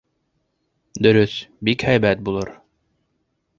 [1.07, 1.35] —Дөрөҫ,
[1.69, 2.53] бик һәйбәт булыр.